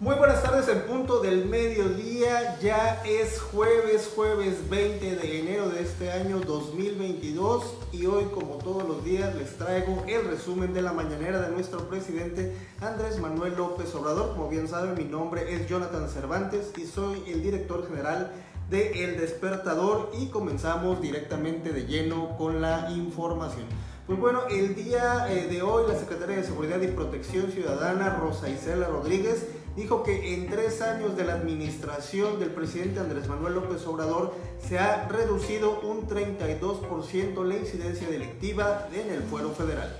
Muy 0.00 0.14
buenas 0.14 0.42
tardes 0.42 0.66
en 0.68 0.80
punto 0.86 1.20
del 1.20 1.44
mediodía, 1.44 2.58
ya 2.58 3.02
es 3.04 3.38
jueves, 3.38 4.10
jueves 4.16 4.70
20 4.70 5.16
de 5.16 5.40
enero 5.40 5.68
de 5.68 5.82
este 5.82 6.10
año 6.10 6.40
2022 6.40 7.74
y 7.92 8.06
hoy 8.06 8.24
como 8.32 8.54
todos 8.54 8.88
los 8.88 9.04
días 9.04 9.34
les 9.34 9.58
traigo 9.58 10.02
el 10.08 10.24
resumen 10.24 10.72
de 10.72 10.80
la 10.80 10.94
mañanera 10.94 11.42
de 11.42 11.50
nuestro 11.50 11.86
presidente 11.90 12.56
Andrés 12.80 13.18
Manuel 13.18 13.56
López 13.58 13.94
Obrador. 13.94 14.30
Como 14.30 14.48
bien 14.48 14.68
saben 14.68 14.94
mi 14.94 15.04
nombre 15.04 15.54
es 15.54 15.68
Jonathan 15.68 16.08
Cervantes 16.08 16.72
y 16.78 16.86
soy 16.86 17.22
el 17.26 17.42
director 17.42 17.86
general 17.86 18.32
de 18.70 19.04
El 19.04 19.20
Despertador 19.20 20.12
y 20.18 20.28
comenzamos 20.28 21.02
directamente 21.02 21.74
de 21.74 21.84
lleno 21.84 22.38
con 22.38 22.62
la 22.62 22.90
información. 22.90 23.66
Pues 24.06 24.18
bueno, 24.18 24.40
el 24.50 24.74
día 24.74 25.30
eh, 25.30 25.46
de 25.46 25.62
hoy 25.62 25.84
la 25.86 25.96
Secretaria 25.96 26.34
de 26.36 26.42
Seguridad 26.42 26.80
y 26.80 26.88
Protección 26.88 27.52
Ciudadana, 27.52 28.16
Rosa 28.18 28.48
Isela 28.48 28.88
Rodríguez, 28.88 29.46
dijo 29.80 30.02
que 30.02 30.34
en 30.34 30.46
tres 30.46 30.82
años 30.82 31.16
de 31.16 31.24
la 31.24 31.32
administración 31.32 32.38
del 32.38 32.50
presidente 32.50 33.00
Andrés 33.00 33.26
Manuel 33.28 33.54
López 33.54 33.86
Obrador 33.86 34.34
se 34.68 34.78
ha 34.78 35.08
reducido 35.08 35.80
un 35.80 36.06
32% 36.06 37.42
la 37.44 37.56
incidencia 37.56 38.06
delictiva 38.10 38.88
en 38.92 39.10
el 39.10 39.22
fuero 39.22 39.48
federal. 39.50 39.96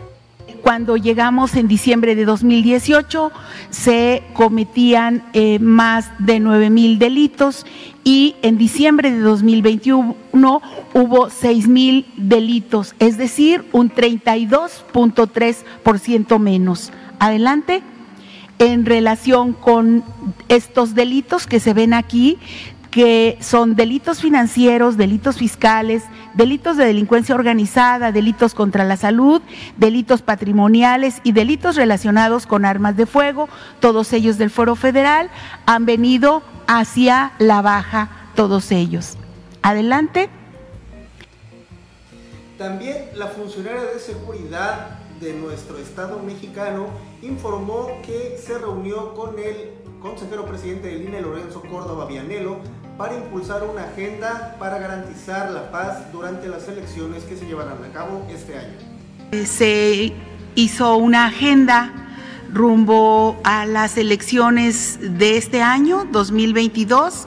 Cuando 0.63 0.99
llegamos 0.99 1.57
en 1.57 1.67
diciembre 1.67 2.15
de 2.15 2.27
2018 2.27 3.33
se 3.71 4.23
cometían 4.35 5.25
eh, 5.33 5.59
más 5.61 6.11
de 6.19 6.41
9 6.41 6.69
mil 6.69 6.99
delitos 6.99 7.65
y 8.05 8.37
en 8.43 8.59
diciembre 8.59 9.11
de 9.11 9.21
2021 9.21 10.15
hubo 10.93 11.31
6 11.31 11.69
mil 11.69 12.05
delitos, 12.19 12.95
es 12.99 13.17
decir, 13.17 13.65
un 13.73 13.91
32.3% 13.91 16.39
menos. 16.39 16.93
Adelante. 17.19 17.83
En 18.61 18.85
relación 18.85 19.55
con 19.55 20.05
estos 20.49 20.95
delitos 20.95 21.47
que 21.47 21.61
se 21.61 21.73
ven 21.73 21.95
aquí, 21.95 22.39
que 22.91 23.39
son 23.41 23.75
delitos 23.75 24.21
financieros, 24.21 24.99
delitos 24.99 25.39
fiscales, 25.39 26.03
delitos 26.35 26.77
de 26.77 26.85
delincuencia 26.85 27.35
organizada, 27.35 28.13
delitos 28.13 28.53
contra 28.53 28.85
la 28.85 28.99
salud, 28.99 29.41
delitos 29.79 30.21
patrimoniales 30.23 31.21
y 31.23 31.33
delitos 31.33 31.77
relacionados 31.77 32.47
con 32.47 32.67
armas 32.67 32.99
de 32.99 33.07
fuego, 33.07 33.49
todos 33.81 34.13
ellos 34.13 34.39
del 34.39 34.51
Foro 34.51 34.77
Federal, 34.77 35.31
han 35.65 35.87
venido 35.87 36.43
hacia 36.67 37.33
la 37.39 37.63
baja, 37.63 38.11
todos 38.35 38.73
ellos. 38.73 39.17
Adelante. 39.63 40.29
También 42.59 43.07
la 43.15 43.29
funcionaria 43.29 43.85
de 43.95 43.99
seguridad 43.99 44.99
de 45.21 45.35
nuestro 45.35 45.77
Estado 45.79 46.19
mexicano 46.19 46.87
informó 47.23 47.89
que 48.05 48.39
se 48.43 48.59
reunió 48.59 49.15
con 49.15 49.39
el 49.39 49.71
consejero 50.01 50.47
presidente 50.47 50.89
del 50.89 51.03
INE, 51.03 51.21
Lorenzo 51.21 51.63
Córdoba 51.63 52.07
Vianelo, 52.07 52.59
para 52.97 53.17
impulsar 53.17 53.63
una 53.65 53.85
agenda 53.85 54.57
para 54.59 54.79
garantizar 54.79 55.51
la 55.51 55.71
paz 55.71 56.11
durante 56.13 56.49
las 56.49 56.69
elecciones 56.69 57.25
que 57.25 57.37
se 57.37 57.47
llevarán 57.47 57.85
a 57.85 57.93
cabo 57.93 58.27
este 58.31 58.57
año. 58.57 59.47
Se 59.47 60.13
hizo 60.55 60.97
una 60.97 61.27
agenda 61.27 61.93
rumbo 62.53 63.39
a 63.45 63.67
las 63.67 63.97
elecciones 63.97 64.99
de 65.01 65.37
este 65.37 65.63
año, 65.63 66.07
2022, 66.11 67.27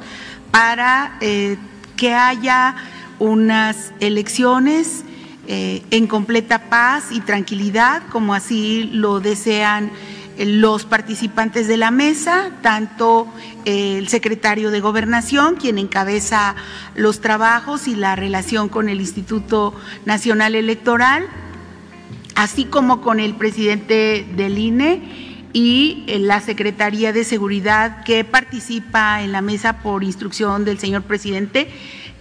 para 0.51 1.17
eh, 1.21 1.57
que 1.95 2.13
haya 2.13 2.75
unas 3.19 3.93
elecciones 3.99 5.05
eh, 5.47 5.83
en 5.91 6.07
completa 6.07 6.69
paz 6.69 7.11
y 7.11 7.19
tranquilidad, 7.19 8.03
como 8.11 8.33
así 8.33 8.89
lo 8.93 9.19
desean 9.19 9.91
los 10.37 10.85
participantes 10.85 11.67
de 11.67 11.77
la 11.77 11.91
mesa, 11.91 12.51
tanto 12.61 13.27
eh, 13.65 13.97
el 13.97 14.07
secretario 14.07 14.71
de 14.71 14.79
Gobernación, 14.79 15.55
quien 15.55 15.77
encabeza 15.77 16.55
los 16.95 17.21
trabajos 17.21 17.87
y 17.87 17.95
la 17.95 18.15
relación 18.15 18.69
con 18.69 18.89
el 18.89 18.99
Instituto 18.99 19.73
Nacional 20.05 20.55
Electoral, 20.55 21.27
así 22.35 22.65
como 22.65 23.01
con 23.01 23.19
el 23.19 23.35
presidente 23.35 24.25
del 24.35 24.57
INE 24.57 25.33
y 25.53 26.03
eh, 26.07 26.17
la 26.17 26.41
Secretaría 26.41 27.13
de 27.13 27.23
Seguridad 27.23 28.03
que 28.03 28.23
participa 28.23 29.21
en 29.21 29.31
la 29.31 29.41
mesa 29.41 29.83
por 29.83 30.03
instrucción 30.03 30.65
del 30.65 30.79
señor 30.79 31.03
presidente, 31.03 31.69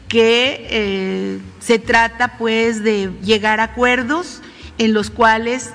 que 0.09 0.67
eh, 0.71 1.39
se 1.61 1.79
trata 1.79 2.37
pues 2.39 2.83
de 2.83 3.11
llegar 3.23 3.61
a 3.61 3.65
acuerdos 3.65 4.43
en 4.79 4.93
los 4.93 5.11
cuales 5.11 5.71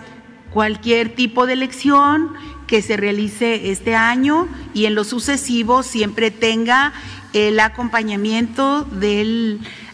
cualquier 0.52 1.16
tipo 1.16 1.46
de 1.46 1.54
elección 1.54 2.34
que 2.68 2.82
se 2.82 2.98
realice 2.98 3.72
este 3.72 3.96
año 3.96 4.48
y 4.74 4.86
en 4.86 4.96
lo 4.96 5.04
sucesivo 5.04 5.84
siempre 5.84 6.32
tenga 6.32 6.94
el 7.34 7.60
acompañamiento 7.60 8.88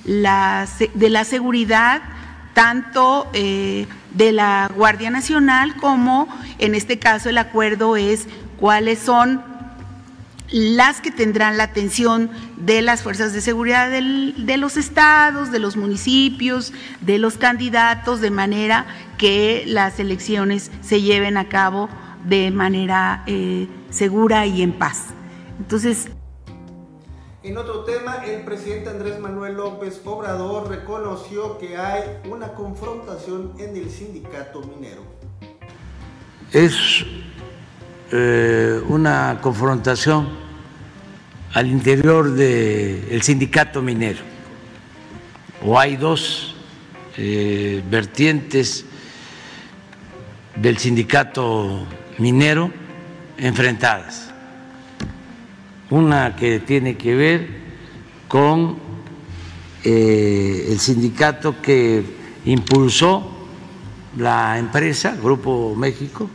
la, 0.06 0.68
de 0.94 1.10
la 1.10 1.24
seguridad 1.24 2.02
tanto 2.54 3.30
eh, 3.34 3.88
de 4.14 4.32
la 4.32 4.70
Guardia 4.76 5.10
Nacional 5.10 5.76
como 5.78 6.28
en 6.60 6.76
este 6.76 7.00
caso 7.00 7.30
el 7.30 7.38
acuerdo 7.38 7.98
es 7.98 8.28
cuáles 8.58 9.00
son 9.00 9.53
las 10.54 11.02
que 11.02 11.10
tendrán 11.10 11.58
la 11.58 11.64
atención 11.64 12.30
de 12.58 12.84
las 12.84 13.02
fuerzas 13.02 13.34
de 13.34 13.42
seguridad 13.42 13.90
de 13.90 14.58
los 14.58 14.78
estados, 14.78 15.52
de 15.52 15.58
los 15.58 15.76
municipios, 15.76 16.74
de 17.02 17.18
los 17.18 17.38
candidatos, 17.38 18.22
de 18.22 18.30
manera 18.30 18.86
que 19.18 19.64
las 19.66 20.00
elecciones 20.00 20.70
se 20.82 21.02
lleven 21.02 21.38
a 21.38 21.50
cabo 21.50 21.90
de 22.24 22.52
manera 22.52 23.24
eh, 23.26 23.68
segura 23.90 24.46
y 24.46 24.62
en 24.62 24.74
paz. 24.74 25.08
Entonces, 25.58 26.10
en 27.42 27.58
otro 27.58 27.84
tema, 27.84 28.24
el 28.24 28.44
presidente 28.44 28.92
Andrés 28.92 29.20
Manuel 29.20 29.56
López 29.56 30.02
Obrador 30.06 30.70
reconoció 30.70 31.58
que 31.58 31.78
hay 31.78 32.04
una 32.30 32.54
confrontación 32.54 33.54
en 33.58 33.76
el 33.76 33.90
sindicato 33.90 34.62
minero. 34.62 35.02
Es 36.52 37.04
eh, 38.12 38.80
una 38.88 39.40
confrontación 39.42 40.43
al 41.54 41.68
interior 41.68 42.32
del 42.32 43.22
sindicato 43.22 43.82
minero. 43.82 44.20
O 45.66 45.80
hay 45.80 45.96
dos 45.96 46.56
eh, 47.16 47.82
vertientes 47.90 48.86
del 50.56 50.78
sindicato 50.78 51.86
minero 52.18 52.72
enfrentadas. 53.38 54.32
Una 55.90 56.36
que 56.36 56.60
tiene 56.60 56.98
que 56.98 57.16
ver 57.16 57.48
con 58.28 58.78
eh, 59.84 60.68
el 60.70 60.80
sindicato 60.80 61.62
que 61.62 62.04
impulsó 62.46 63.30
la 64.18 64.58
empresa, 64.58 65.16
Grupo 65.22 65.76
México, 65.76 66.30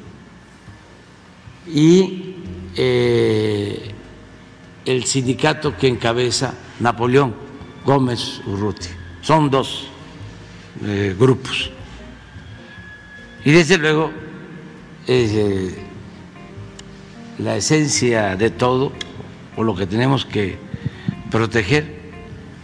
y 1.66 2.36
eh, 2.76 3.94
el 4.88 5.04
sindicato 5.04 5.76
que 5.76 5.86
encabeza 5.86 6.54
Napoleón 6.80 7.34
Gómez 7.84 8.40
Urruti. 8.46 8.88
Son 9.20 9.50
dos 9.50 9.86
eh, 10.82 11.14
grupos. 11.18 11.70
Y 13.44 13.50
desde 13.50 13.76
luego, 13.76 14.10
eh, 15.06 15.76
la 17.36 17.56
esencia 17.56 18.34
de 18.34 18.48
todo, 18.48 18.92
o 19.56 19.62
lo 19.62 19.76
que 19.76 19.86
tenemos 19.86 20.24
que 20.24 20.56
proteger, 21.30 21.98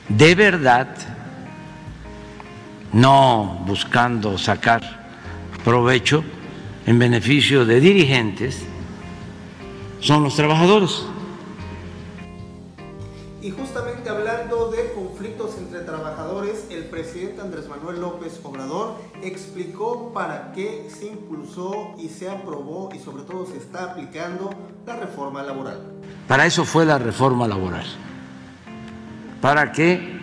de 0.09 0.35
verdad, 0.35 0.97
no 2.95 3.63
buscando 3.67 4.39
sacar 4.39 5.11
provecho 5.63 6.25
en 6.87 6.99
beneficio 6.99 7.67
de 7.67 7.81
dirigentes, 7.81 8.65
son 10.01 10.23
los 10.25 10.35
trabajadores. 10.37 11.05
Y 13.45 13.51
justamente 13.51 14.09
hablando 14.09 14.71
de 14.71 14.91
conflictos 14.95 15.59
entre 15.59 15.81
trabajadores, 15.81 16.65
el 16.71 16.85
presidente 16.85 17.43
Andrés 17.43 17.69
Manuel 17.69 18.01
López 18.01 18.41
Obrador 18.43 18.97
explicó 19.23 20.15
para 20.15 20.53
qué 20.53 20.89
se 20.89 21.09
impulsó 21.09 21.95
y 21.99 22.09
se 22.09 22.31
aprobó 22.31 22.89
y 22.95 22.99
sobre 22.99 23.25
todo 23.25 23.45
se 23.45 23.59
está 23.59 23.91
aplicando 23.91 24.49
la 24.87 24.97
reforma 24.97 25.43
laboral. 25.43 25.79
Para 26.27 26.47
eso 26.47 26.65
fue 26.65 26.87
la 26.87 26.97
reforma 26.97 27.47
laboral, 27.47 27.85
para 29.43 29.73
que 29.73 30.19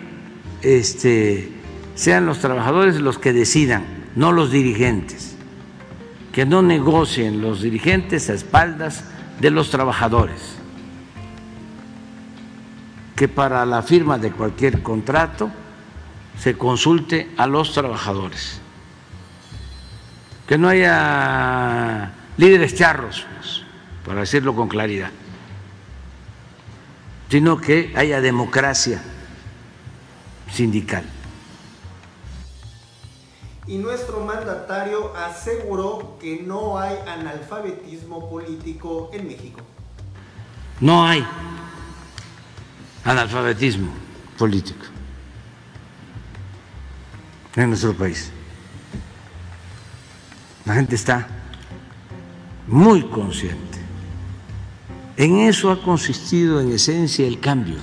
este, 0.62 1.52
sean 1.94 2.26
los 2.26 2.40
trabajadores 2.40 2.96
los 2.96 3.20
que 3.20 3.32
decidan, 3.32 3.84
no 4.16 4.32
los 4.32 4.50
dirigentes, 4.50 5.36
que 6.32 6.44
no 6.44 6.60
negocien 6.60 7.40
los 7.40 7.62
dirigentes 7.62 8.28
a 8.30 8.34
espaldas 8.34 9.04
de 9.40 9.52
los 9.52 9.70
trabajadores 9.70 10.60
que 13.16 13.28
para 13.28 13.64
la 13.66 13.82
firma 13.82 14.18
de 14.18 14.32
cualquier 14.32 14.82
contrato 14.82 15.50
se 16.38 16.56
consulte 16.56 17.30
a 17.36 17.46
los 17.46 17.72
trabajadores, 17.72 18.60
que 20.46 20.58
no 20.58 20.68
haya 20.68 22.12
líderes 22.36 22.74
charros, 22.74 23.26
pues, 23.38 23.62
para 24.04 24.20
decirlo 24.20 24.54
con 24.54 24.68
claridad, 24.68 25.10
sino 27.28 27.58
que 27.58 27.92
haya 27.96 28.20
democracia 28.20 29.02
sindical. 30.50 31.04
Y 33.66 33.78
nuestro 33.78 34.24
mandatario 34.24 35.14
aseguró 35.16 36.18
que 36.20 36.42
no 36.42 36.78
hay 36.78 36.96
analfabetismo 37.06 38.28
político 38.28 39.10
en 39.12 39.28
México. 39.28 39.60
No 40.80 41.06
hay 41.06 41.24
analfabetismo 43.04 43.88
político 44.38 44.84
en 47.56 47.68
nuestro 47.68 47.94
país. 47.94 48.30
La 50.64 50.74
gente 50.74 50.94
está 50.94 51.26
muy 52.66 53.02
consciente. 53.02 53.78
En 55.16 55.40
eso 55.40 55.70
ha 55.70 55.82
consistido 55.82 56.60
en 56.60 56.72
esencia 56.72 57.26
el 57.26 57.40
cambio. 57.40 57.76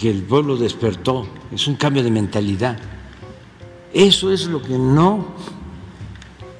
Que 0.00 0.10
el 0.10 0.22
pueblo 0.22 0.56
despertó, 0.56 1.28
es 1.52 1.66
un 1.68 1.76
cambio 1.76 2.02
de 2.02 2.10
mentalidad. 2.10 2.78
Eso 3.92 4.32
es 4.32 4.46
lo 4.46 4.62
que 4.62 4.78
no 4.78 5.34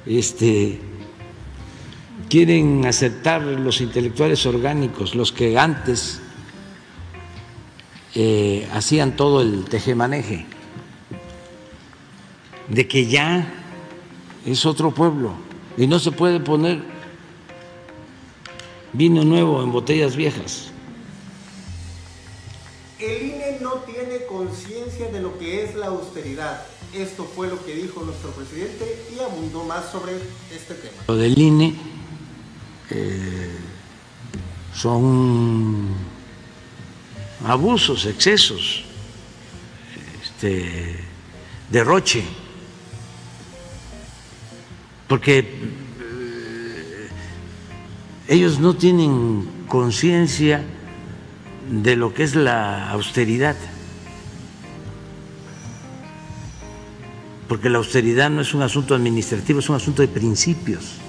este, 0.05 0.79
quieren 2.33 2.83
aceptar 2.87 3.43
los 3.43 3.79
intelectuales 3.79 4.43
orgánicos, 4.47 5.13
los 5.13 5.31
que 5.31 5.55
antes 5.55 6.19
eh, 8.15 8.67
hacían 8.73 9.15
todo 9.15 9.39
el 9.39 9.65
tejemaneje, 9.65 10.47
de 12.69 12.87
que 12.87 13.05
ya 13.05 13.53
es 14.47 14.65
otro 14.65 14.89
pueblo 14.89 15.33
y 15.77 15.85
no 15.85 15.99
se 15.99 16.11
puede 16.11 16.39
poner 16.39 16.81
vino 18.93 19.23
nuevo 19.23 19.61
en 19.61 19.71
botellas 19.71 20.15
viejas. 20.15 20.71
El 22.97 23.27
INE 23.27 23.59
no 23.61 23.73
tiene 23.85 24.25
conciencia 24.27 25.11
de 25.11 25.21
lo 25.21 25.37
que 25.37 25.65
es 25.65 25.75
la 25.75 25.85
austeridad. 25.85 26.65
Esto 26.95 27.25
fue 27.25 27.47
lo 27.47 27.63
que 27.63 27.75
dijo 27.75 28.01
nuestro 28.01 28.31
presidente 28.31 29.05
y 29.15 29.19
abundó 29.19 29.65
más 29.65 29.91
sobre 29.91 30.13
este 30.51 30.73
tema. 30.73 30.95
Lo 31.07 31.15
del 31.15 31.37
INE 31.37 31.93
eh, 32.89 33.49
son 34.73 35.87
abusos, 37.45 38.05
excesos, 38.05 38.83
este, 40.23 40.99
derroche, 41.69 42.23
porque 45.07 45.39
eh, 45.39 47.09
ellos 48.27 48.59
no 48.59 48.75
tienen 48.75 49.47
conciencia 49.67 50.63
de 51.69 51.95
lo 51.95 52.13
que 52.13 52.23
es 52.23 52.35
la 52.35 52.89
austeridad, 52.89 53.55
porque 57.47 57.69
la 57.69 57.77
austeridad 57.77 58.29
no 58.29 58.41
es 58.41 58.53
un 58.53 58.61
asunto 58.61 58.95
administrativo, 58.95 59.59
es 59.59 59.69
un 59.69 59.75
asunto 59.75 60.01
de 60.01 60.07
principios. 60.07 60.99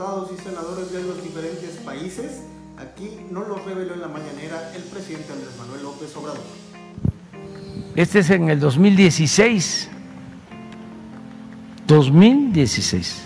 Diputados 0.00 0.30
y 0.32 0.42
senadores 0.42 0.92
de 0.92 1.02
los 1.02 1.22
diferentes 1.22 1.76
países? 1.84 2.42
Aquí 2.78 3.18
no 3.30 3.40
lo 3.40 3.56
reveló 3.56 3.92
en 3.92 4.00
la 4.00 4.08
mañanera 4.08 4.72
el 4.74 4.82
presidente 4.84 5.30
Andrés 5.30 5.54
Manuel 5.58 5.82
López 5.82 6.16
Obrador. 6.16 6.40
Este 7.94 8.20
es 8.20 8.30
en 8.30 8.48
el 8.48 8.58
2016. 8.60 9.90
2016. 11.86 13.22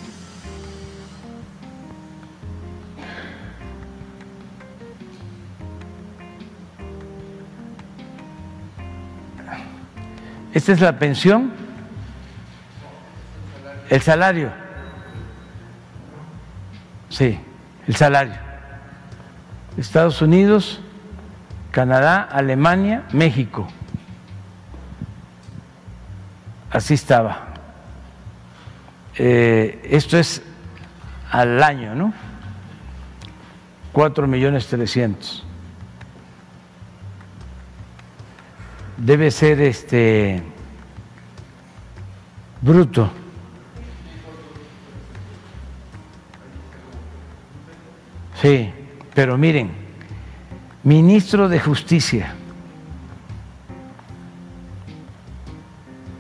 Esta 10.53 10.73
es 10.73 10.81
la 10.81 10.99
pensión, 10.99 11.53
el 13.91 14.03
salario. 14.03 14.64
Sí, 17.09 17.39
el 17.87 17.97
salario. 17.97 18.35
Estados 19.77 20.23
Unidos, 20.23 20.81
Canadá, 21.71 22.23
Alemania, 22.23 23.05
México. 23.13 23.69
Así 26.71 26.95
estaba. 26.95 27.49
Eh, 29.17 29.81
esto 29.91 30.19
es 30.19 30.43
al 31.31 31.63
año, 31.63 31.95
¿no? 31.95 32.13
Cuatro 33.93 34.27
millones 34.27 34.67
trescientos. 34.67 35.45
debe 38.97 39.31
ser 39.31 39.61
este 39.61 40.43
bruto. 42.63 43.11
Sí, 48.45 48.71
pero 49.15 49.39
miren, 49.39 49.71
ministro 50.83 51.49
de 51.49 51.59
Justicia, 51.59 52.35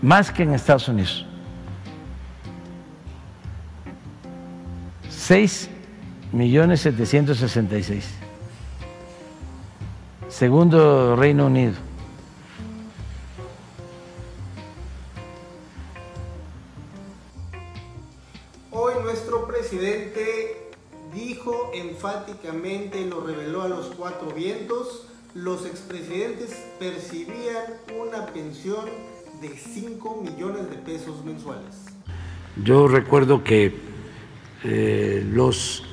más 0.00 0.30
que 0.30 0.44
en 0.44 0.54
Estados 0.54 0.88
Unidos, 0.88 1.26
seis 5.10 5.68
millones 6.32 6.80
setecientos 6.80 7.36
sesenta 7.36 7.76
y 7.76 7.82
seis. 7.82 8.08
Segundo 10.30 11.16
Reino 11.16 11.48
Unido. 11.48 11.74
De 29.40 29.48
5 29.56 30.22
millones 30.22 30.70
de 30.70 30.76
pesos 30.76 31.24
mensuales. 31.24 31.86
Yo 32.62 32.88
recuerdo 32.88 33.42
que 33.42 33.76
eh, 34.64 35.26
los 35.32 35.84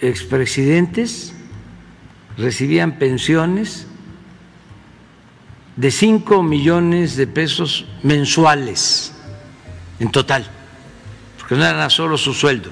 expresidentes 0.00 1.34
recibían 2.36 2.98
pensiones 2.98 3.86
de 5.76 5.90
5 5.90 6.42
millones 6.42 7.16
de 7.16 7.26
pesos 7.26 7.86
mensuales 8.02 9.12
en 9.98 10.10
total, 10.10 10.46
porque 11.38 11.54
no 11.54 11.64
era 11.64 11.88
solo 11.90 12.16
su 12.16 12.32
sueldo 12.32 12.70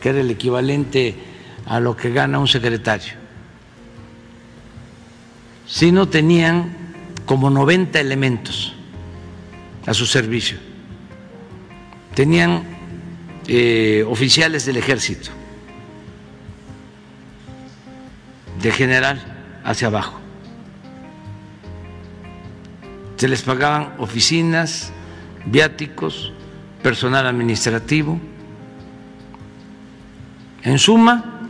que 0.00 0.08
era 0.08 0.20
el 0.20 0.30
equivalente 0.30 1.14
a 1.66 1.78
lo 1.78 1.96
que 1.96 2.10
gana 2.10 2.38
un 2.38 2.48
secretario, 2.48 3.12
sino 5.66 6.08
tenían 6.08 6.76
como 7.30 7.48
90 7.48 8.00
elementos 8.00 8.74
a 9.86 9.94
su 9.94 10.04
servicio. 10.04 10.58
Tenían 12.12 12.64
eh, 13.46 14.04
oficiales 14.08 14.66
del 14.66 14.78
ejército, 14.78 15.30
de 18.60 18.72
general 18.72 19.60
hacia 19.62 19.86
abajo. 19.86 20.18
Se 23.14 23.28
les 23.28 23.42
pagaban 23.42 23.94
oficinas, 23.98 24.90
viáticos, 25.46 26.32
personal 26.82 27.28
administrativo 27.28 28.18
en 30.64 30.80
suma, 30.80 31.48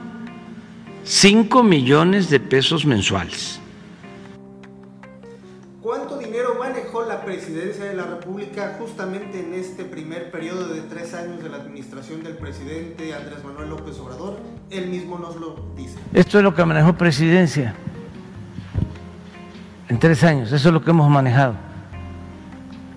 5 1.04 1.62
millones 1.62 2.28
de 2.28 2.38
pesos 2.38 2.84
mensuales. 2.84 3.60
Presidencia 7.25 7.85
de 7.85 7.95
la 7.95 8.05
República 8.05 8.77
justamente 8.79 9.41
en 9.41 9.55
este 9.55 9.85
primer 9.85 10.31
periodo 10.31 10.69
de 10.69 10.81
tres 10.83 11.15
años 11.15 11.43
de 11.43 11.49
la 11.49 11.59
administración 11.59 12.23
del 12.23 12.35
presidente 12.37 13.15
Andrés 13.15 13.45
Manuel 13.45 13.71
López 13.71 13.99
Obrador? 13.99 14.39
Él 14.71 14.89
mismo 14.89 15.19
nos 15.19 15.37
lo 15.37 15.73
dice. 15.77 15.99
Esto 16.12 16.39
es 16.39 16.45
lo 16.45 16.55
que 16.55 16.65
manejó 16.65 16.95
presidencia 16.95 17.75
en 19.89 19.99
tres 19.99 20.23
años, 20.23 20.53
eso 20.53 20.69
es 20.69 20.73
lo 20.73 20.83
que 20.83 20.91
hemos 20.91 21.11
manejado. 21.11 21.55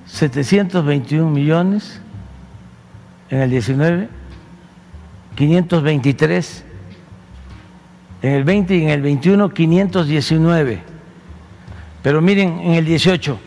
721 0.06 1.30
millones 1.30 2.00
en 3.30 3.42
el 3.42 3.50
19 3.50 4.10
523, 5.36 6.63
en 8.22 8.32
el 8.34 8.44
20 8.44 8.75
y 8.75 8.84
en 8.84 8.89
el 8.89 9.01
21 9.01 9.50
519 9.50 10.84
Pero 12.03 12.22
miren, 12.22 12.60
en 12.60 12.74
el 12.74 12.86
18, 12.86 13.39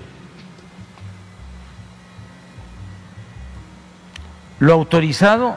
lo 4.59 4.73
autorizado, 4.73 5.57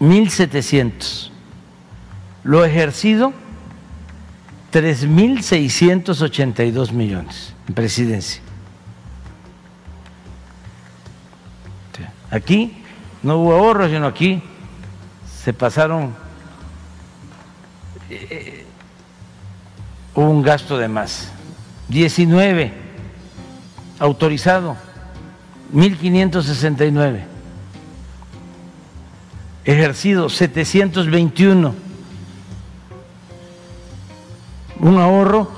1.700. 0.00 1.30
Lo 2.42 2.64
ejercido, 2.64 3.32
3.682 4.72 6.90
millones 6.92 7.54
en 7.68 7.74
presidencia. 7.74 8.42
Aquí 12.30 12.82
no 13.22 13.36
hubo 13.38 13.54
ahorros, 13.54 13.90
sino 13.90 14.06
aquí 14.06 14.42
se 15.42 15.52
pasaron, 15.52 16.14
eh, 18.10 18.64
hubo 20.14 20.30
un 20.30 20.42
gasto 20.42 20.76
de 20.76 20.88
más. 20.88 21.30
19, 21.88 22.72
autorizado, 24.00 24.76
1.569. 25.72 27.33
Ejercido, 29.64 30.28
721. 30.28 31.74
Un 34.80 34.98
ahorro 34.98 35.50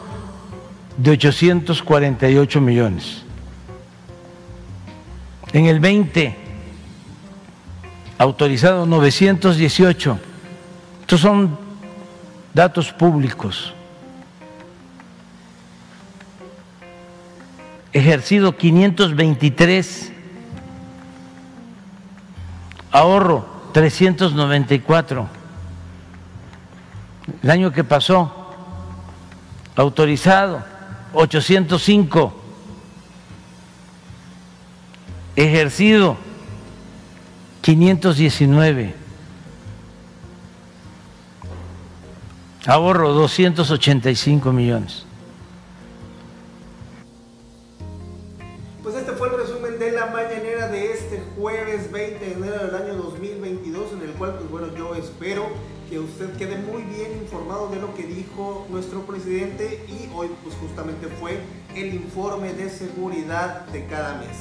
de 0.96 1.10
848 1.10 2.60
millones. 2.60 3.22
En 5.52 5.66
el 5.66 5.80
20, 5.80 6.36
autorizado 8.18 8.86
918. 8.86 10.18
Estos 11.00 11.20
son 11.20 11.58
datos 12.54 12.92
públicos. 12.92 13.72
ejercido 17.96 18.54
523, 18.54 20.12
ahorro 22.92 23.55
394. 23.76 25.28
El 27.42 27.50
año 27.50 27.72
que 27.72 27.84
pasó, 27.84 28.54
autorizado 29.76 30.64
805, 31.12 32.42
ejercido 35.36 36.16
519, 37.60 38.94
ahorro 42.66 43.12
285 43.12 44.52
millones. 44.54 45.05
Espero 54.96 55.46
que 55.88 55.98
usted 55.98 56.36
quede 56.36 56.56
muy 56.58 56.82
bien 56.82 57.12
informado 57.22 57.68
de 57.68 57.80
lo 57.80 57.94
que 57.94 58.02
dijo 58.02 58.66
nuestro 58.70 59.02
presidente 59.02 59.84
y 59.88 60.10
hoy 60.14 60.28
pues 60.42 60.56
justamente 60.56 61.06
fue 61.06 61.40
el 61.74 61.94
informe 61.94 62.52
de 62.52 62.68
seguridad 62.68 63.66
de 63.66 63.86
cada 63.86 64.18
mes. 64.18 64.36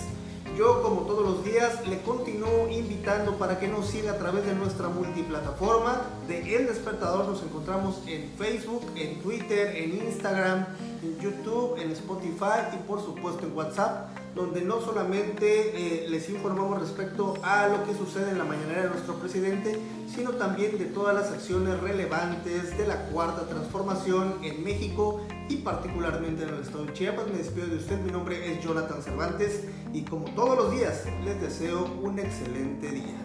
Yo 0.57 0.81
como 0.81 1.01
todos 1.01 1.24
los 1.24 1.43
días 1.43 1.85
le 1.85 2.01
continúo 2.01 2.69
invitando 2.69 3.38
para 3.38 3.59
que 3.59 3.67
nos 3.67 3.88
siga 3.88 4.13
a 4.13 4.17
través 4.17 4.45
de 4.45 4.55
nuestra 4.55 4.88
multiplataforma 4.88 6.03
de 6.29 6.55
El 6.55 6.67
Despertador. 6.67 7.27
Nos 7.27 7.43
encontramos 7.43 8.01
en 8.07 8.31
Facebook, 8.38 8.83
en 8.95 9.21
Twitter, 9.21 9.75
en 9.75 10.07
Instagram, 10.07 10.65
en 11.03 11.19
YouTube, 11.19 11.77
en 11.77 11.91
Spotify 11.91 12.74
y 12.74 12.77
por 12.88 13.01
supuesto 13.03 13.45
en 13.45 13.55
WhatsApp 13.55 14.25
donde 14.35 14.61
no 14.61 14.81
solamente 14.81 16.03
eh, 16.03 16.09
les 16.09 16.29
informamos 16.29 16.79
respecto 16.79 17.35
a 17.41 17.67
lo 17.67 17.83
que 17.85 17.95
sucede 17.95 18.31
en 18.31 18.37
la 18.37 18.43
mañanera 18.43 18.83
de 18.83 18.89
nuestro 18.89 19.15
presidente, 19.15 19.79
sino 20.13 20.31
también 20.31 20.77
de 20.77 20.85
todas 20.85 21.15
las 21.15 21.31
acciones 21.31 21.79
relevantes 21.79 22.77
de 22.77 22.85
la 22.85 23.05
cuarta 23.07 23.47
transformación 23.47 24.35
en 24.43 24.63
México 24.63 25.21
y 25.47 25.57
particularmente 25.57 26.43
en 26.43 26.49
el 26.49 26.61
estado 26.61 26.85
de 26.85 26.93
Chiapas. 26.93 27.27
Me 27.27 27.37
despido 27.37 27.67
de 27.67 27.77
usted, 27.77 27.99
mi 28.01 28.11
nombre 28.11 28.51
es 28.51 28.63
Jonathan 28.63 29.01
Cervantes 29.01 29.63
y 29.93 30.01
como 30.01 30.25
todos 30.35 30.57
los 30.57 30.71
días 30.71 31.03
les 31.23 31.39
deseo 31.41 31.85
un 32.03 32.19
excelente 32.19 32.91
día. 32.91 33.25